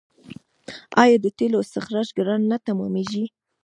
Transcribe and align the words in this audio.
آیا 1.01 1.17
د 1.23 1.27
تیلو 1.37 1.57
استخراج 1.65 2.07
ګران 2.17 2.41
نه 2.51 2.57
تمامېږي؟ 2.67 3.25